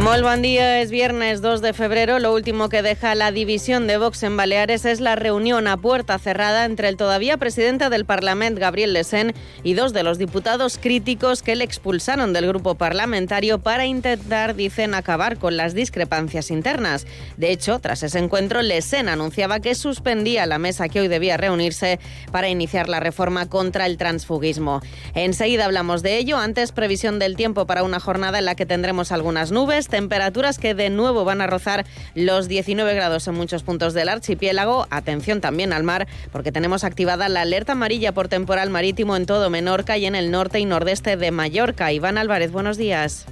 Muy 0.00 0.22
buen 0.22 0.42
día, 0.42 0.80
es 0.80 0.92
viernes 0.92 1.42
2 1.42 1.60
de 1.60 1.72
febrero. 1.72 2.20
Lo 2.20 2.32
último 2.32 2.68
que 2.68 2.82
deja 2.82 3.16
la 3.16 3.32
división 3.32 3.88
de 3.88 3.98
Vox 3.98 4.22
en 4.22 4.36
Baleares 4.36 4.84
es 4.84 5.00
la 5.00 5.16
reunión 5.16 5.66
a 5.66 5.76
puerta 5.76 6.18
cerrada 6.20 6.64
entre 6.66 6.88
el 6.88 6.96
todavía 6.96 7.36
presidente 7.36 7.90
del 7.90 8.04
Parlamento, 8.04 8.60
Gabriel 8.60 8.92
Lesén, 8.92 9.34
y 9.64 9.74
dos 9.74 9.92
de 9.92 10.04
los 10.04 10.16
diputados 10.16 10.78
críticos 10.80 11.42
que 11.42 11.56
le 11.56 11.64
expulsaron 11.64 12.32
del 12.32 12.46
grupo 12.46 12.76
parlamentario 12.76 13.58
para 13.58 13.86
intentar, 13.86 14.54
dicen, 14.54 14.94
acabar 14.94 15.36
con 15.36 15.56
las 15.56 15.74
discrepancias 15.74 16.52
internas. 16.52 17.04
De 17.36 17.50
hecho, 17.50 17.80
tras 17.80 18.04
ese 18.04 18.20
encuentro, 18.20 18.62
Lesén 18.62 19.08
anunciaba 19.08 19.58
que 19.58 19.74
suspendía 19.74 20.46
la 20.46 20.58
mesa 20.58 20.88
que 20.88 21.00
hoy 21.00 21.08
debía 21.08 21.36
reunirse 21.36 21.98
para 22.30 22.48
iniciar 22.48 22.88
la 22.88 23.00
reforma 23.00 23.48
contra 23.48 23.84
el 23.84 23.98
transfugismo. 23.98 24.80
Enseguida 25.14 25.64
hablamos 25.64 26.02
de 26.04 26.18
ello. 26.18 26.38
Antes, 26.38 26.70
previsión 26.70 27.18
del 27.18 27.34
tiempo 27.34 27.66
para 27.66 27.82
una 27.82 27.98
jornada 27.98 28.38
en 28.38 28.44
la 28.44 28.54
que 28.54 28.64
tendremos 28.64 29.10
algunas 29.10 29.50
nubes 29.50 29.87
temperaturas 29.88 30.58
que 30.58 30.74
de 30.74 30.90
nuevo 30.90 31.24
van 31.24 31.40
a 31.40 31.46
rozar 31.46 31.84
los 32.14 32.48
19 32.48 32.94
grados 32.94 33.26
en 33.28 33.34
muchos 33.34 33.62
puntos 33.62 33.94
del 33.94 34.08
archipiélago. 34.08 34.86
Atención 34.90 35.40
también 35.40 35.72
al 35.72 35.82
mar, 35.82 36.06
porque 36.32 36.52
tenemos 36.52 36.84
activada 36.84 37.28
la 37.28 37.42
alerta 37.42 37.72
amarilla 37.72 38.12
por 38.12 38.28
temporal 38.28 38.70
marítimo 38.70 39.16
en 39.16 39.26
todo 39.26 39.50
Menorca 39.50 39.96
y 39.96 40.06
en 40.06 40.14
el 40.14 40.30
norte 40.30 40.60
y 40.60 40.64
nordeste 40.64 41.16
de 41.16 41.30
Mallorca. 41.30 41.92
Iván 41.92 42.18
Álvarez, 42.18 42.52
buenos 42.52 42.76
días. 42.76 43.26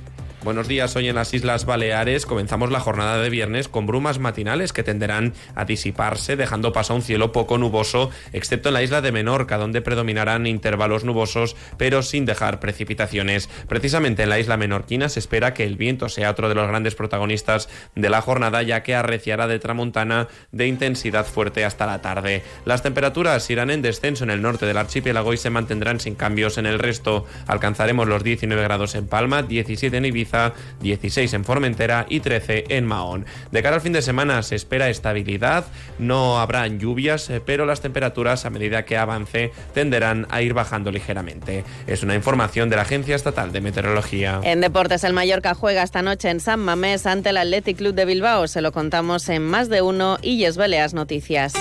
Buenos 0.47 0.69
días, 0.69 0.95
hoy 0.95 1.09
en 1.09 1.17
las 1.17 1.35
Islas 1.35 1.65
Baleares 1.65 2.25
comenzamos 2.25 2.71
la 2.71 2.79
jornada 2.79 3.21
de 3.21 3.31
viernes 3.31 3.67
con 3.67 3.85
brumas 3.85 4.21
matinales 4.21 4.73
que 4.73 4.85
tenderán 4.85 5.35
a 5.57 5.65
disiparse, 5.65 6.37
dejando 6.37 6.73
paso 6.73 6.93
a 6.93 6.97
un 6.97 7.03
cielo 7.03 7.33
poco 7.33 7.59
nuboso, 7.59 8.11
excepto 8.33 8.69
en 8.69 8.75
la 8.75 8.85
isla 8.85 9.01
de 9.01 9.11
Menorca, 9.11 9.59
donde 9.59 9.83
predominarán 9.83 10.47
intervalos 10.47 11.03
nubosos, 11.03 11.57
pero 11.79 12.01
sin 12.05 12.27
dejar 12.27 12.61
precipitaciones. 12.61 13.49
Precisamente 13.67 14.23
en 14.23 14.29
la 14.29 14.39
isla 14.39 14.57
menorquina 14.57 15.09
se 15.09 15.19
espera 15.19 15.53
que 15.53 15.65
el 15.65 15.75
viento 15.75 16.09
sea 16.09 16.31
otro 16.31 16.49
de 16.49 16.55
los 16.55 16.69
grandes 16.69 16.95
protagonistas 16.95 17.69
de 17.97 18.09
la 18.09 18.23
jornada, 18.23 18.63
ya 18.63 18.85
que 18.85 18.95
arreciará 18.95 19.49
de 19.49 19.59
tramontana 19.59 20.29
de 20.53 20.69
intensidad 20.69 21.27
fuerte 21.27 21.65
hasta 21.65 21.87
la 21.87 22.03
tarde. 22.03 22.45
Las 22.65 22.85
temperaturas 22.85 23.51
irán 23.51 23.71
en 23.71 23.83
descenso 23.83 24.23
en 24.23 24.31
el 24.31 24.43
norte 24.43 24.65
del 24.65 24.77
archipiélago 24.77 25.33
y 25.33 25.39
se 25.39 25.51
mantendrán 25.51 25.99
sin 25.99 26.15
cambios 26.15 26.57
en 26.57 26.67
el 26.67 26.79
resto. 26.79 27.27
Alcanzaremos 27.49 28.07
los 28.07 28.23
19 28.23 28.63
grados 28.63 28.95
en 28.95 29.09
Palma, 29.09 29.43
17 29.43 29.97
en 29.97 30.05
Ibiza, 30.05 30.36
16 30.81 31.33
en 31.35 31.45
Formentera 31.45 32.07
y 32.09 32.21
13 32.21 32.65
en 32.71 32.87
Mahón. 32.87 33.27
De 33.53 33.63
cara 33.63 33.77
al 33.77 33.83
fin 33.83 33.93
de 33.93 34.03
semana 34.03 34.43
se 34.43 34.57
espera 34.57 34.89
estabilidad, 34.89 35.67
no 35.99 36.41
habrá 36.41 36.67
lluvias, 36.67 37.29
eh, 37.31 37.43
pero 37.45 37.67
las 37.67 37.81
temperaturas 37.81 38.45
a 38.45 38.51
medida 38.51 38.85
que 38.85 38.97
avance 38.97 39.53
tenderán 39.75 40.27
a 40.31 40.43
ir 40.43 40.55
bajando 40.55 40.91
ligeramente. 40.91 41.65
Es 41.87 42.03
una 42.03 42.15
información 42.15 42.71
de 42.71 42.77
la 42.77 42.83
Agencia 42.83 43.15
Estatal 43.15 43.53
de 43.53 43.61
Meteorología. 43.61 44.41
En 44.43 44.61
deportes, 44.61 45.05
el 45.05 45.13
Mallorca 45.13 45.55
juega 45.55 45.83
esta 45.83 46.03
noche 46.03 46.31
en 46.31 46.41
San 46.41 46.61
Mamés 46.61 47.07
ante 47.07 47.31
el 47.31 47.37
Athletic 47.37 47.77
Club 47.77 47.95
de 47.95 48.05
Bilbao. 48.05 48.49
Se 48.49 48.61
lo 48.61 48.73
contamos 48.73 49.29
en 49.29 49.43
más 49.43 49.69
de 49.69 49.83
uno 49.83 50.19
y 50.23 50.47
Beleas 50.57 50.95
Noticias. 50.95 51.55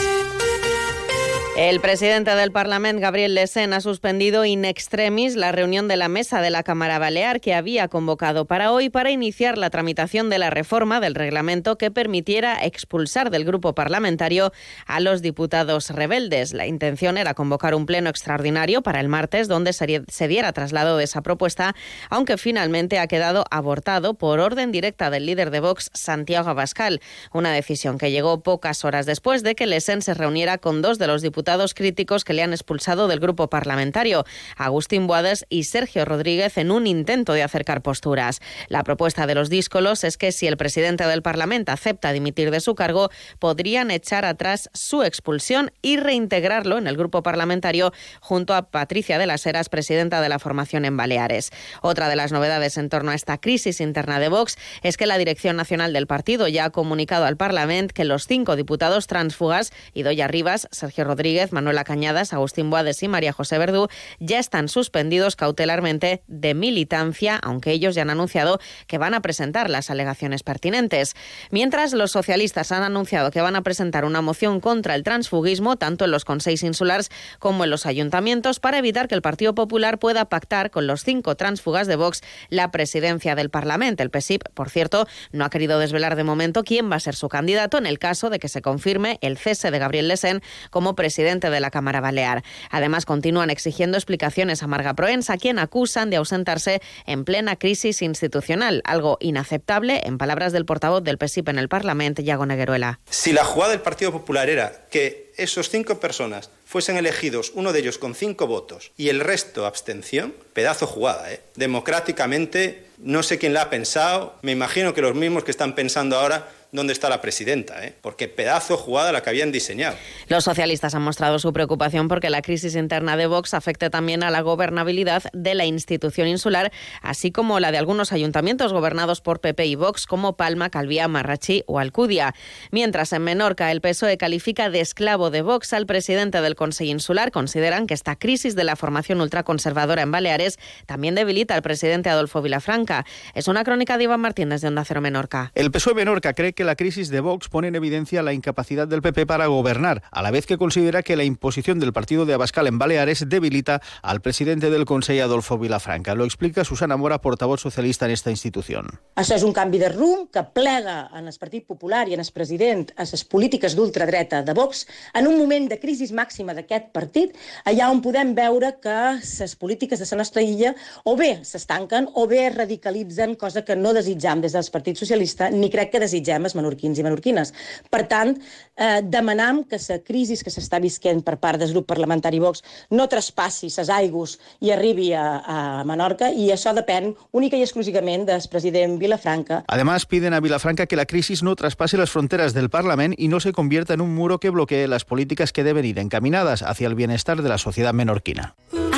El 1.58 1.80
presidente 1.80 2.36
del 2.36 2.52
Parlamento, 2.52 3.00
Gabriel 3.00 3.34
Lesen, 3.34 3.72
ha 3.72 3.80
suspendido 3.80 4.44
in 4.44 4.66
extremis 4.66 5.38
la 5.38 5.54
reunión 5.54 5.88
de 5.88 5.96
la 5.96 6.10
mesa 6.10 6.42
de 6.42 6.50
la 6.50 6.64
Cámara 6.64 7.00
Balear 7.00 7.40
que 7.40 7.54
había 7.54 7.88
convocado 7.88 8.44
para 8.44 8.74
hoy 8.74 8.90
para 8.90 9.10
iniciar 9.10 9.58
la 9.58 9.70
tramitación 9.70 10.30
de 10.30 10.38
la 10.38 10.50
reforma 10.50 11.00
del 11.00 11.16
reglamento 11.16 11.78
que 11.78 11.92
permitiera 11.92 12.62
expulsar 12.62 13.30
del 13.30 13.46
grupo 13.46 13.74
parlamentario 13.74 14.52
a 14.86 15.00
los 15.00 15.22
diputados 15.22 15.92
rebeldes. 15.92 16.54
La 16.54 16.68
intención 16.68 17.18
era 17.18 17.34
convocar 17.34 17.74
un 17.74 17.86
pleno 17.86 18.10
extraordinario 18.10 18.82
para 18.82 19.00
el 19.00 19.08
martes 19.08 19.48
donde 19.48 19.72
se 19.72 20.28
diera 20.28 20.52
traslado 20.52 20.98
de 20.98 21.06
esa 21.06 21.22
propuesta, 21.22 21.74
aunque 22.10 22.36
finalmente 22.36 23.00
ha 23.00 23.08
quedado 23.08 23.46
abortado 23.50 24.16
por 24.16 24.42
orden 24.42 24.74
directa 24.74 25.10
del 25.10 25.26
líder 25.26 25.52
de 25.52 25.62
Vox, 25.62 25.90
Santiago 25.94 26.50
Abascal, 26.50 27.00
una 27.32 27.54
decisión 27.54 27.98
que 27.98 28.12
llegó 28.12 28.44
pocas 28.44 28.84
horas 28.84 29.06
después 29.06 29.42
de 29.42 29.56
que 29.56 29.68
Lesen 29.68 30.02
se 30.02 30.14
reuniera 30.14 30.58
con 30.58 30.82
dos 30.82 31.00
de 31.00 31.08
los 31.08 31.22
diputados 31.22 31.45
críticos 31.74 32.24
que 32.24 32.34
le 32.34 32.42
han 32.42 32.54
expulsado 32.54 33.08
del 33.08 33.20
grupo 33.20 33.50
parlamentario, 33.50 34.26
Agustín 34.58 35.08
Boades 35.08 35.46
y 35.50 35.64
Sergio 35.64 36.04
Rodríguez, 36.04 36.58
en 36.58 36.72
un 36.72 36.88
intento 36.88 37.34
de 37.34 37.44
acercar 37.44 37.82
posturas. 37.82 38.42
La 38.68 38.84
propuesta 38.84 39.28
de 39.28 39.36
los 39.36 39.50
díscolos 39.50 40.04
es 40.04 40.18
que 40.18 40.32
si 40.32 40.48
el 40.48 40.58
presidente 40.58 41.06
del 41.06 41.22
Parlamento 41.22 41.72
acepta 41.72 42.12
dimitir 42.12 42.52
de 42.52 42.60
su 42.60 42.74
cargo, 42.74 43.10
podrían 43.40 43.92
echar 43.92 44.26
atrás 44.26 44.70
su 44.74 45.04
expulsión 45.04 45.72
y 45.82 45.98
reintegrarlo 45.98 46.78
en 46.78 46.88
el 46.88 46.98
grupo 46.98 47.22
parlamentario 47.22 47.94
junto 48.20 48.54
a 48.56 48.70
Patricia 48.72 49.18
de 49.20 49.28
las 49.28 49.46
Heras, 49.46 49.70
presidenta 49.70 50.22
de 50.22 50.30
la 50.30 50.40
formación 50.40 50.84
en 50.84 50.98
Baleares. 50.98 51.52
Otra 51.82 52.10
de 52.10 52.16
las 52.16 52.32
novedades 52.32 52.78
en 52.78 52.90
torno 52.90 53.12
a 53.12 53.16
esta 53.16 53.38
crisis 53.38 53.82
interna 53.82 54.20
de 54.20 54.30
Vox 54.30 54.58
es 54.82 54.98
que 54.98 55.06
la 55.06 55.18
Dirección 55.18 55.56
Nacional 55.56 55.94
del 55.94 56.08
partido 56.08 56.48
ya 56.48 56.66
ha 56.66 56.70
comunicado 56.72 57.26
al 57.26 57.38
Parlamento 57.38 57.94
que 57.94 58.04
los 58.04 58.26
cinco 58.26 58.56
diputados 58.56 59.08
transfugas, 59.08 59.72
Idoya 59.94 60.28
Rivas, 60.28 60.68
Sergio 60.72 61.04
Rodríguez, 61.04 61.35
Manuela 61.52 61.84
Cañadas, 61.84 62.34
Agustín 62.34 62.70
Boades 62.70 63.04
y 63.04 63.08
María 63.08 63.34
José 63.34 63.58
Verdú 63.58 63.88
ya 64.20 64.40
están 64.40 64.70
suspendidos 64.70 65.36
cautelarmente 65.36 66.24
de 66.28 66.54
militancia, 66.54 67.40
aunque 67.44 67.72
ellos 67.72 67.96
ya 67.96 68.04
han 68.04 68.10
anunciado 68.10 68.60
que 68.88 68.98
van 68.98 69.14
a 69.14 69.22
presentar 69.22 69.70
las 69.70 69.90
alegaciones 69.90 70.44
pertinentes. 70.44 71.16
Mientras 71.52 71.94
los 71.94 72.12
socialistas 72.12 72.72
han 72.72 72.84
anunciado 72.84 73.32
que 73.32 73.42
van 73.42 73.56
a 73.56 73.64
presentar 73.64 74.06
una 74.06 74.22
moción 74.22 74.60
contra 74.60 74.96
el 74.96 75.04
transfugismo, 75.04 75.76
tanto 75.76 76.06
en 76.06 76.12
los 76.12 76.26
consejos 76.26 76.64
insulares 76.64 77.10
como 77.40 77.64
en 77.64 77.70
los 77.70 77.86
ayuntamientos, 77.86 78.60
para 78.60 78.78
evitar 78.78 79.08
que 79.08 79.16
el 79.16 79.22
Partido 79.22 79.56
Popular 79.56 80.00
pueda 80.00 80.26
pactar 80.26 80.72
con 80.72 80.88
los 80.88 81.04
cinco 81.04 81.36
transfugas 81.36 81.88
de 81.88 81.96
Vox 81.96 82.22
la 82.50 82.72
presidencia 82.72 83.36
del 83.36 83.50
Parlamento. 83.50 84.04
El 84.04 84.12
PSIP, 84.12 84.44
por 84.54 84.70
cierto, 84.70 85.08
no 85.32 85.44
ha 85.44 85.50
querido 85.50 85.80
desvelar 85.80 86.16
de 86.16 86.24
momento 86.24 86.64
quién 86.64 86.92
va 86.92 86.98
a 86.98 87.00
ser 87.00 87.16
su 87.16 87.30
candidato 87.30 87.78
en 87.78 87.88
el 87.88 88.00
caso 88.00 88.30
de 88.30 88.40
que 88.40 88.48
se 88.48 88.62
confirme 88.62 89.18
el 89.22 89.38
cese 89.38 89.72
de 89.72 89.80
Gabriel 89.80 90.08
Lesén 90.08 90.42
como 90.70 90.96
presidente 90.96 91.25
de 91.26 91.60
la 91.60 91.72
Cámara 91.72 92.02
Balear. 92.02 92.44
Además, 92.70 93.06
continúan 93.06 93.50
exigiendo 93.50 93.98
explicaciones 93.98 94.62
a 94.62 94.68
Marga 94.68 94.94
Proens, 94.94 95.30
a 95.30 95.38
quien 95.38 95.58
acusan 95.60 96.10
de 96.10 96.18
ausentarse 96.18 96.82
en 97.06 97.26
plena 97.26 97.56
crisis 97.56 98.02
institucional, 98.02 98.82
algo 98.86 99.18
inaceptable, 99.20 100.02
en 100.06 100.18
palabras 100.18 100.54
del 100.54 100.66
portavoz 100.66 101.04
del 101.04 101.18
PSIP 101.18 101.50
en 101.50 101.58
el 101.58 101.68
Parlamento, 101.68 102.22
Yago 102.22 102.46
Negueruela. 102.46 103.00
Si 103.10 103.34
la 103.34 103.44
jugada 103.44 103.72
del 103.72 103.82
Partido 103.82 104.12
Popular 104.12 104.50
era 104.50 104.86
que 104.92 105.34
esos 105.38 105.70
cinco 105.70 106.00
personas 106.00 106.50
fuesen 106.66 106.98
elegidos, 106.98 107.52
uno 107.56 107.74
de 107.74 107.80
ellos 107.80 107.98
con 107.98 108.16
cinco 108.16 108.48
votos 108.48 108.92
y 108.98 109.10
el 109.10 109.20
resto 109.20 109.66
abstención, 109.66 110.34
pedazo 110.54 110.88
jugada, 110.88 111.32
¿eh? 111.32 111.42
Democráticamente, 111.56 112.86
no 112.98 113.24
sé 113.24 113.38
quién 113.38 113.54
la 113.54 113.64
ha 113.64 113.70
pensado, 113.70 114.36
me 114.42 114.52
imagino 114.52 114.94
que 114.94 115.02
los 115.02 115.16
mismos 115.16 115.44
que 115.44 115.52
están 115.52 115.76
pensando 115.76 116.18
ahora 116.18 116.50
dónde 116.76 116.94
está 116.94 117.10
la 117.10 117.22
presidenta, 117.22 117.84
¿eh? 117.86 117.94
porque 118.02 118.28
pedazo 118.28 118.78
jugada 118.78 119.12
la 119.12 119.22
que 119.22 119.30
habían 119.30 119.52
diseñado. 119.52 119.96
Los 120.28 120.44
socialistas 120.44 120.96
han 120.96 121.02
mostrado 121.02 121.40
su 121.40 121.54
preocupación 121.54 122.08
porque 122.08 122.30
la 122.30 122.42
crisis 122.42 122.76
interna 122.76 123.18
de 123.18 123.28
Vox 123.28 123.54
afecte 123.54 123.90
también 123.90 124.24
a 124.24 124.32
la 124.32 124.42
gobernabilidad 124.42 125.24
de 125.34 125.56
la 125.56 125.66
institución 125.66 126.28
insular, 126.28 126.72
así 127.02 127.32
como 127.32 127.60
la 127.60 127.72
de 127.72 127.78
algunos 127.78 128.12
ayuntamientos 128.12 128.74
gobernados 128.74 129.22
por 129.22 129.40
PP 129.40 129.66
y 129.66 129.76
Vox, 129.76 130.06
como 130.06 130.36
Palma, 130.36 130.70
Calvía, 130.70 131.08
Marrachi 131.08 131.64
o 131.68 131.80
Alcudia. 131.80 132.36
Mientras 132.72 133.14
en 133.14 133.24
Menorca 133.24 133.72
el 133.72 133.82
PSOE 133.82 134.18
califica 134.18 134.70
de 134.70 134.82
esclavo 134.82 135.30
de 135.30 135.42
Vox 135.42 135.74
al 135.74 135.86
presidente 135.86 136.42
del 136.42 136.56
Consejo 136.56 136.92
Insular, 136.92 137.32
consideran 137.32 137.88
que 137.88 137.94
esta 137.94 138.16
crisis 138.16 138.56
de 138.56 138.64
la 138.64 138.76
formación 138.76 139.22
ultraconservadora 139.22 140.02
en 140.02 140.12
Baleares 140.12 140.60
también 140.86 141.16
debilita 141.16 141.56
al 141.56 141.62
presidente 141.62 142.10
Adolfo 142.10 142.42
Vilafranca. 142.42 143.06
Es 143.34 143.48
una 143.48 143.64
crónica 143.64 143.98
de 143.98 144.06
Iván 144.06 144.22
Martínez 144.22 144.62
de 144.62 144.68
Onda 144.68 144.84
Cero 144.86 145.02
Menorca. 145.02 145.52
El 145.56 145.72
PSOE 145.72 145.94
Menorca 145.94 146.34
cree 146.34 146.54
que 146.54 146.65
la 146.66 146.76
crisis 146.76 147.10
de 147.10 147.22
Vox 147.22 147.50
pone 147.50 147.68
en 147.68 147.76
evidencia 147.76 148.24
la 148.24 148.34
incapacidad 148.34 148.88
del 148.88 149.02
PP 149.02 149.26
para 149.26 149.48
gobernar, 149.48 150.04
a 150.12 150.22
la 150.22 150.32
vez 150.32 150.46
que 150.46 150.58
considera 150.58 151.04
que 151.04 151.16
la 151.16 151.24
imposición 151.24 151.80
del 151.80 151.94
partido 151.94 152.26
de 152.26 152.34
Abascal 152.34 152.68
en 152.68 152.78
Baleares 152.78 153.28
debilita 153.28 153.82
al 154.02 154.22
presidente 154.22 154.70
del 154.70 154.86
Consejo, 154.86 155.24
Adolfo 155.24 155.58
Vilafranca. 155.58 156.16
Lo 156.16 156.26
explica 156.26 156.64
Susana 156.64 156.98
Mora, 156.98 157.22
portavoz 157.22 157.62
socialista 157.62 158.06
en 158.06 158.12
esta 158.12 158.32
institución. 158.32 158.88
Això 159.16 159.38
és 159.38 159.44
un 159.48 159.54
canvi 159.56 159.80
de 159.80 159.90
rumb 159.94 160.28
que 160.34 160.44
plega 160.56 161.10
en 161.16 161.28
el 161.30 161.38
Partit 161.40 161.66
Popular 161.68 162.08
i 162.10 162.16
en 162.16 162.24
el 162.24 162.32
president 162.34 162.92
a 162.98 163.06
les 163.08 163.24
polítiques 163.24 163.76
d'ultradreta 163.76 164.42
de 164.44 164.54
Vox 164.54 164.86
en 165.14 165.28
un 165.28 165.38
moment 165.38 165.70
de 165.70 165.80
crisi 165.80 166.08
màxima 166.14 166.54
d'aquest 166.54 166.92
partit, 166.94 167.36
allà 167.66 167.90
on 167.92 168.02
podem 168.04 168.34
veure 168.36 168.76
que 168.82 168.98
les 169.22 169.56
polítiques 169.56 170.00
de 170.00 170.08
la 170.12 170.20
nostra 170.22 170.44
illa 170.44 170.74
o 171.04 171.16
bé 171.16 171.40
s'estanquen 171.44 172.10
o 172.14 172.28
bé 172.28 172.48
es 172.48 172.56
radicalitzen, 172.56 173.36
cosa 173.36 173.64
que 173.66 173.76
no 173.76 173.94
desitjam 173.94 174.42
des 174.42 174.54
del 174.54 174.68
Partit 174.72 174.98
Socialista 174.98 175.50
ni 175.50 175.70
crec 175.72 175.92
que 175.94 176.04
desitgem 176.04 176.46
menorquins 176.56 177.00
i 177.00 177.06
menorquines. 177.06 177.54
Per 177.92 178.04
tant, 178.12 178.36
eh, 178.76 179.02
demanam 179.04 179.64
que 179.64 179.80
la 179.90 180.00
crisi 180.04 180.38
que 180.44 180.52
s'està 180.52 180.80
visquent 180.82 181.22
per 181.24 181.38
part 181.40 181.60
del 181.60 181.72
grup 181.74 181.88
parlamentari 181.88 182.40
Vox 182.40 182.64
no 182.92 183.08
traspassi 183.08 183.70
ses 183.70 183.90
aigües 183.90 184.38
i 184.62 184.72
arribi 184.72 185.12
a, 185.14 185.26
a 185.40 185.58
Menorca 185.88 186.32
i 186.32 186.50
això 186.54 186.74
depèn 186.76 187.14
única 187.32 187.58
i 187.58 187.64
exclusivament 187.64 188.26
del 188.28 188.44
president 188.52 189.00
Vilafranca. 189.00 189.64
Además, 189.68 190.06
piden 190.06 190.34
a 190.34 190.40
Vilafranca 190.40 190.86
que 190.86 190.96
la 190.96 191.06
crisis 191.06 191.44
no 191.44 191.56
traspase 191.56 191.98
las 191.98 192.12
fronteras 192.12 192.54
del 192.54 192.70
Parlament 192.70 193.16
y 193.18 193.28
no 193.28 193.40
se 193.40 193.54
convierta 193.54 193.94
en 193.94 194.02
un 194.02 194.14
muro 194.16 194.40
que 194.40 194.50
bloquee 194.50 194.88
las 194.88 195.06
políticas 195.06 195.52
que 195.52 195.64
deben 195.64 195.86
ir 195.86 196.00
encaminadas 196.00 196.62
hacia 196.62 196.88
el 196.88 196.96
bienestar 196.96 197.42
de 197.42 197.50
la 197.50 197.58
sociedad 197.58 197.94
menorquina. 197.94 198.56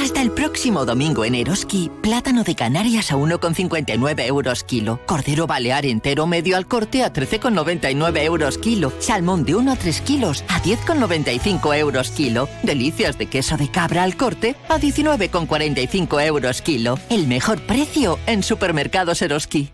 Hasta 0.07 0.21
el 0.21 0.31
próximo 0.31 0.85
domingo 0.85 1.25
en 1.25 1.35
Eroski, 1.35 1.91
plátano 2.01 2.45
de 2.45 2.55
Canarias 2.55 3.11
a 3.11 3.17
1,59 3.17 4.25
euros 4.25 4.63
kilo, 4.63 5.01
cordero 5.05 5.47
balear 5.47 5.85
entero 5.85 6.25
medio 6.27 6.55
al 6.55 6.65
corte 6.65 7.03
a 7.03 7.11
13,99 7.11 8.23
euros 8.23 8.57
kilo, 8.57 8.93
salmón 8.99 9.43
de 9.43 9.55
1 9.55 9.69
a 9.69 9.75
3 9.75 9.99
kilos 9.99 10.45
a 10.47 10.63
10,95 10.63 11.77
euros 11.77 12.11
kilo, 12.11 12.47
delicias 12.63 13.17
de 13.17 13.25
queso 13.25 13.57
de 13.57 13.69
cabra 13.69 14.03
al 14.03 14.15
corte 14.15 14.55
a 14.69 14.79
19,45 14.79 16.25
euros 16.25 16.61
kilo. 16.61 16.97
El 17.09 17.27
mejor 17.27 17.59
precio 17.63 18.17
en 18.27 18.43
supermercados 18.43 19.21
Eroski. 19.21 19.73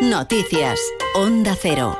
Noticias. 0.00 0.80
Onda 1.14 1.54
Cero. 1.60 1.98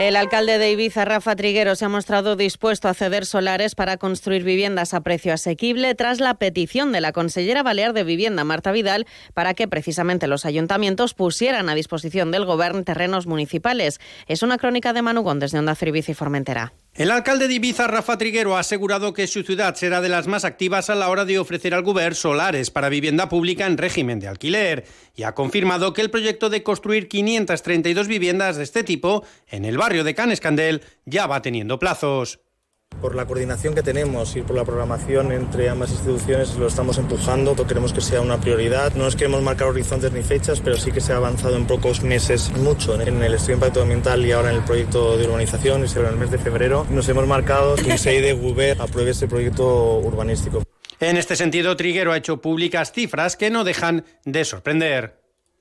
El 0.00 0.16
alcalde 0.16 0.58
de 0.58 0.72
Ibiza, 0.72 1.04
Rafa 1.04 1.36
Triguero, 1.36 1.76
se 1.76 1.84
ha 1.84 1.88
mostrado 1.88 2.34
dispuesto 2.34 2.88
a 2.88 2.94
ceder 2.94 3.26
solares 3.26 3.76
para 3.76 3.96
construir 3.96 4.42
viviendas 4.42 4.92
a 4.92 5.02
precio 5.02 5.32
asequible 5.32 5.94
tras 5.94 6.18
la 6.18 6.34
petición 6.34 6.90
de 6.90 7.00
la 7.00 7.12
consellera 7.12 7.62
balear 7.62 7.92
de 7.92 8.02
Vivienda, 8.02 8.42
Marta 8.42 8.72
Vidal, 8.72 9.06
para 9.34 9.54
que 9.54 9.68
precisamente 9.68 10.26
los 10.26 10.46
ayuntamientos 10.46 11.14
pusieran 11.14 11.68
a 11.68 11.76
disposición 11.76 12.32
del 12.32 12.44
gobierno 12.44 12.82
terrenos 12.82 13.28
municipales. 13.28 14.00
Es 14.26 14.42
una 14.42 14.58
crónica 14.58 14.92
de 14.92 15.02
Manugón 15.02 15.38
desde 15.38 15.60
Onda 15.60 15.76
Cero 15.76 15.90
Ibiza 15.90 16.10
y 16.10 16.14
Formentera. 16.14 16.72
El 16.98 17.12
alcalde 17.12 17.46
de 17.46 17.54
Ibiza, 17.54 17.86
Rafa 17.86 18.18
Triguero, 18.18 18.56
ha 18.56 18.58
asegurado 18.58 19.12
que 19.12 19.28
su 19.28 19.44
ciudad 19.44 19.76
será 19.76 20.00
de 20.00 20.08
las 20.08 20.26
más 20.26 20.44
activas 20.44 20.90
a 20.90 20.96
la 20.96 21.10
hora 21.10 21.24
de 21.24 21.38
ofrecer 21.38 21.72
al 21.72 21.84
gobierno 21.84 22.16
solares 22.16 22.72
para 22.72 22.88
vivienda 22.88 23.28
pública 23.28 23.66
en 23.66 23.78
régimen 23.78 24.18
de 24.18 24.26
alquiler 24.26 24.84
y 25.14 25.22
ha 25.22 25.32
confirmado 25.32 25.92
que 25.92 26.00
el 26.00 26.10
proyecto 26.10 26.50
de 26.50 26.64
construir 26.64 27.06
532 27.06 28.08
viviendas 28.08 28.56
de 28.56 28.64
este 28.64 28.82
tipo 28.82 29.24
en 29.46 29.64
el 29.64 29.78
barrio 29.78 30.02
de 30.02 30.16
Canescandel 30.16 30.82
ya 31.04 31.28
va 31.28 31.40
teniendo 31.40 31.78
plazos. 31.78 32.40
Por 33.00 33.14
la 33.14 33.26
coordinación 33.26 33.76
que 33.76 33.82
tenemos 33.84 34.34
y 34.34 34.42
por 34.42 34.56
la 34.56 34.64
programación 34.64 35.30
entre 35.30 35.68
ambas 35.68 35.92
instituciones 35.92 36.56
lo 36.56 36.66
estamos 36.66 36.98
empujando, 36.98 37.54
queremos 37.64 37.92
que 37.92 38.00
sea 38.00 38.20
una 38.20 38.40
prioridad. 38.40 38.92
No 38.94 39.04
nos 39.04 39.14
queremos 39.14 39.40
marcar 39.40 39.68
horizontes 39.68 40.10
ni 40.10 40.22
fechas, 40.22 40.60
pero 40.60 40.76
sí 40.76 40.90
que 40.90 41.00
se 41.00 41.12
ha 41.12 41.16
avanzado 41.16 41.56
en 41.56 41.66
pocos 41.66 42.02
meses 42.02 42.50
mucho 42.56 43.00
en 43.00 43.22
el 43.22 43.34
estudio 43.34 43.54
de 43.54 43.66
impacto 43.66 43.82
ambiental 43.82 44.26
y 44.26 44.32
ahora 44.32 44.50
en 44.50 44.56
el 44.56 44.64
proyecto 44.64 45.16
de 45.16 45.28
urbanización, 45.28 45.84
y 45.84 45.98
en 45.98 46.06
el 46.06 46.16
mes 46.16 46.32
de 46.32 46.38
febrero. 46.38 46.86
Nos 46.90 47.08
hemos 47.08 47.24
marcado 47.28 47.76
que 47.76 47.92
el 47.92 48.22
de 48.22 48.32
Guber 48.32 48.80
apruebe 48.80 49.12
este 49.12 49.28
proyecto 49.28 49.98
urbanístico. 49.98 50.64
En 50.98 51.16
este 51.16 51.36
sentido, 51.36 51.76
Triguero 51.76 52.10
ha 52.10 52.16
hecho 52.16 52.40
públicas 52.40 52.90
cifras 52.90 53.36
que 53.36 53.48
no 53.50 53.62
dejan 53.62 54.04
de 54.24 54.44
sorprender. 54.44 55.17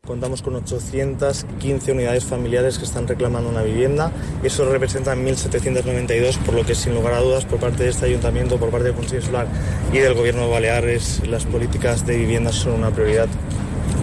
Contamos 0.07 0.41
con 0.41 0.55
815 0.55 1.91
unidades 1.91 2.23
familiares 2.23 2.77
que 2.77 2.85
están 2.85 3.09
reclamando 3.09 3.49
una 3.49 3.61
vivienda. 3.61 4.13
Eso 4.41 4.63
representa 4.71 5.13
1.792, 5.13 6.37
por 6.37 6.55
lo 6.55 6.65
que 6.65 6.75
sin 6.75 6.95
lugar 6.95 7.13
a 7.15 7.19
dudas 7.19 7.43
por 7.43 7.59
parte 7.59 7.83
de 7.83 7.89
este 7.89 8.05
ayuntamiento, 8.05 8.57
por 8.57 8.69
parte 8.69 8.85
del 8.85 8.95
Consejo 8.95 9.17
Insular 9.17 9.47
y 9.91 9.97
del 9.97 10.13
Gobierno 10.13 10.43
de 10.43 10.49
Baleares, 10.49 11.27
las 11.27 11.43
políticas 11.43 12.07
de 12.07 12.15
vivienda 12.15 12.53
son 12.53 12.75
una 12.75 12.91
prioridad 12.91 13.27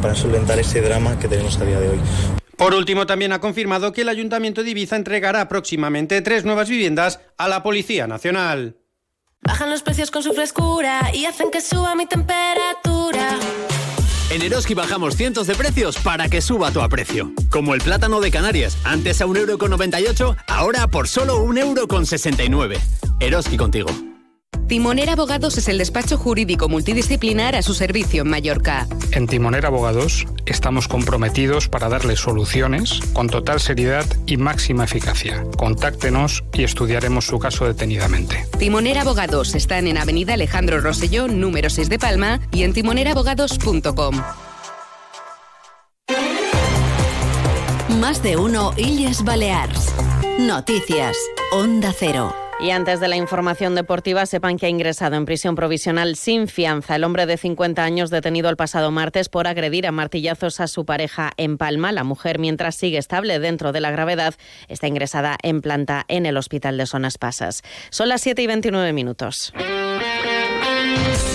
para 0.02 0.14
solventar 0.14 0.58
ese 0.58 0.82
drama 0.82 1.18
que 1.18 1.26
tenemos 1.26 1.58
a 1.58 1.64
día 1.64 1.80
de 1.80 1.88
hoy. 1.88 1.98
Por 2.58 2.74
último, 2.74 3.06
también 3.06 3.32
ha 3.32 3.40
confirmado 3.40 3.94
que 3.94 4.02
el 4.02 4.10
Ayuntamiento 4.10 4.62
de 4.62 4.72
Ibiza 4.72 4.96
entregará 4.96 5.48
próximamente 5.48 6.20
tres 6.20 6.44
nuevas 6.44 6.68
viviendas 6.68 7.20
a 7.38 7.48
la 7.48 7.62
Policía 7.62 8.06
Nacional. 8.06 8.76
Bajan 9.40 9.70
los 9.70 9.82
precios 9.82 10.10
con 10.10 10.22
su 10.22 10.34
frescura 10.34 11.10
y 11.14 11.24
hacen 11.24 11.50
que 11.50 11.62
suba 11.62 11.94
mi 11.94 12.04
temperatura. 12.04 13.38
En 14.30 14.42
Eroski 14.42 14.74
bajamos 14.74 15.16
cientos 15.16 15.46
de 15.46 15.54
precios 15.54 15.96
para 15.98 16.28
que 16.28 16.40
suba 16.40 16.70
tu 16.70 16.80
aprecio. 16.80 17.32
Como 17.50 17.74
el 17.74 17.80
plátano 17.80 18.20
de 18.20 18.30
Canarias, 18.30 18.76
antes 18.84 19.20
a 19.20 19.26
1,98€, 19.26 20.36
ahora 20.48 20.88
por 20.88 21.08
solo 21.08 21.44
1,69€. 21.44 22.78
Eroski 23.20 23.56
contigo. 23.56 24.13
Timoner 24.66 25.11
Abogados 25.11 25.58
es 25.58 25.69
el 25.69 25.76
despacho 25.76 26.16
jurídico 26.16 26.69
multidisciplinar 26.69 27.55
a 27.55 27.62
su 27.62 27.75
servicio 27.75 28.22
en 28.22 28.31
Mallorca. 28.31 28.88
En 29.12 29.26
Timoner 29.26 29.66
Abogados 29.66 30.26
estamos 30.46 30.88
comprometidos 30.88 31.69
para 31.69 31.90
darle 31.90 32.16
soluciones 32.16 33.00
con 33.12 33.28
total 33.28 33.61
seriedad 33.61 34.06
y 34.26 34.38
máxima 34.38 34.84
eficacia. 34.84 35.44
Contáctenos 35.58 36.44
y 36.55 36.64
estudiaremos 36.64 37.26
su 37.26 37.38
caso 37.38 37.66
detenidamente. 37.66 38.46
Timoner 38.58 38.99
Abogados 38.99 39.55
están 39.55 39.87
en 39.87 39.99
Avenida 39.99 40.32
Alejandro 40.32 40.81
Roselló, 40.81 41.28
número 41.28 41.69
6 41.69 41.90
de 41.90 41.99
Palma 41.99 42.40
y 42.50 42.62
en 42.62 42.72
timonerabogados.com. 42.72 44.22
Más 48.00 48.22
de 48.22 48.37
uno 48.37 48.72
Illes 48.76 49.22
Balears. 49.25 49.94
Noticias. 50.38 51.17
Onda 51.52 51.94
Cero. 51.96 52.44
Y 52.60 52.70
antes 52.70 53.00
de 53.00 53.08
la 53.08 53.16
información 53.16 53.74
deportiva, 53.74 54.26
sepan 54.26 54.56
que 54.56 54.66
ha 54.66 54.68
ingresado 54.68 55.16
en 55.16 55.26
prisión 55.26 55.54
provisional 55.54 56.16
sin 56.16 56.48
fianza 56.48 56.96
el 56.96 57.04
hombre 57.04 57.26
de 57.26 57.36
50 57.36 57.82
años 57.82 58.10
detenido 58.10 58.48
el 58.48 58.56
pasado 58.56 58.90
martes 58.90 59.28
por 59.28 59.46
agredir 59.46 59.86
a 59.86 59.92
martillazos 59.92 60.60
a 60.60 60.66
su 60.66 60.84
pareja 60.84 61.32
en 61.36 61.58
Palma. 61.58 61.92
La 61.92 62.04
mujer, 62.04 62.38
mientras 62.38 62.76
sigue 62.76 62.98
estable 62.98 63.38
dentro 63.38 63.72
de 63.72 63.81
la 63.81 63.90
gravedad, 63.90 64.34
está 64.69 64.86
ingresada 64.86 65.36
en 65.43 65.60
planta 65.60 66.05
en 66.08 66.26
el 66.26 66.36
hospital 66.36 66.79
de 66.79 66.86
Zonas 66.86 67.19
Pasas. 67.19 67.62
Son 67.90 68.08
las 68.08 68.22
7 68.22 68.43
y 68.43 68.46
29 68.46 68.93
minutos. 68.93 69.52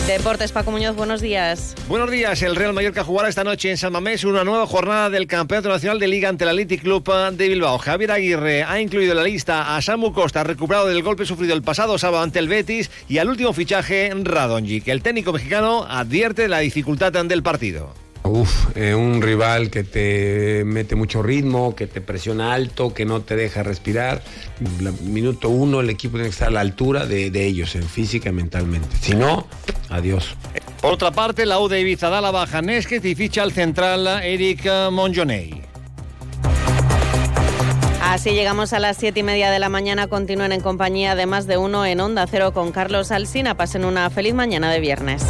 Deportes, 0.07 0.51
Paco 0.51 0.71
Muñoz, 0.71 0.95
buenos 0.95 1.21
días. 1.21 1.75
Buenos 1.87 2.09
días. 2.09 2.41
El 2.41 2.55
Real 2.55 2.73
Mallorca 2.73 3.03
jugará 3.03 3.29
esta 3.29 3.43
noche 3.43 3.69
en 3.69 3.77
San 3.77 3.93
Mamés 3.93 4.23
una 4.23 4.43
nueva 4.43 4.65
jornada 4.65 5.11
del 5.11 5.27
Campeonato 5.27 5.69
Nacional 5.69 5.99
de 5.99 6.07
Liga 6.07 6.29
ante 6.29 6.45
el 6.45 6.49
Athletic 6.49 6.81
Club 6.81 7.07
de 7.33 7.47
Bilbao. 7.47 7.77
Javier 7.77 8.11
Aguirre 8.11 8.63
ha 8.63 8.81
incluido 8.81 9.11
en 9.11 9.17
la 9.17 9.23
lista 9.23 9.75
a 9.75 9.81
Samu 9.83 10.11
Costa, 10.11 10.43
recuperado 10.43 10.87
del 10.87 11.03
golpe 11.03 11.27
sufrido 11.27 11.53
el 11.53 11.61
pasado 11.61 11.99
sábado 11.99 12.23
ante 12.23 12.39
el 12.39 12.47
Betis, 12.47 12.89
y 13.07 13.19
al 13.19 13.29
último 13.29 13.53
fichaje, 13.53 14.09
que 14.09 14.91
El 14.91 15.03
técnico 15.03 15.31
mexicano 15.31 15.85
advierte 15.87 16.47
la 16.47 16.59
dificultad 16.59 17.11
del 17.11 17.43
partido. 17.43 17.93
Uf, 18.23 18.75
eh, 18.75 18.93
un 18.93 19.21
rival 19.21 19.69
que 19.69 19.83
te 19.83 20.63
mete 20.65 20.95
mucho 20.95 21.23
ritmo, 21.23 21.75
que 21.75 21.87
te 21.87 22.01
presiona 22.01 22.53
alto, 22.53 22.93
que 22.93 23.05
no 23.05 23.21
te 23.21 23.35
deja 23.35 23.63
respirar. 23.63 24.21
minuto 25.03 25.49
uno 25.49 25.79
el 25.79 25.89
equipo 25.89 26.13
tiene 26.13 26.29
que 26.29 26.33
estar 26.33 26.49
a 26.49 26.51
la 26.51 26.59
altura 26.59 27.05
de, 27.05 27.45
ellos, 27.45 27.75
en 27.75 27.83
física 27.83 28.29
y 28.29 28.33
mentalmente. 28.33 28.95
Si 29.01 29.15
no, 29.15 29.47
adiós. 29.89 30.35
Por 30.81 30.93
otra 30.93 31.11
parte, 31.11 31.45
la 31.45 31.59
U 31.59 31.67
de 31.67 31.79
Ibiza 31.81 32.09
da 32.09 32.21
la 32.21 32.31
baja 32.31 32.61
Nesquez 32.61 33.03
y 33.05 33.15
ficha 33.15 33.41
al 33.41 33.51
central 33.51 34.07
Eric 34.23 34.65
Monjonei. 34.91 35.63
Así 38.01 38.31
llegamos 38.31 38.73
a 38.73 38.79
las 38.79 38.97
siete 38.97 39.19
y 39.19 39.23
media 39.23 39.51
de 39.51 39.59
la 39.59 39.69
mañana. 39.69 40.07
Continúen 40.07 40.51
en 40.51 40.61
compañía 40.61 41.15
de 41.15 41.25
más 41.25 41.47
de 41.47 41.57
uno 41.57 41.85
en 41.85 41.99
Onda 41.99 42.25
Cero 42.27 42.53
con 42.53 42.71
Carlos 42.71 43.11
Alsina. 43.11 43.55
Pasen 43.55 43.85
una 43.85 44.09
feliz 44.09 44.33
mañana 44.33 44.71
de 44.71 44.79
viernes. 44.79 45.23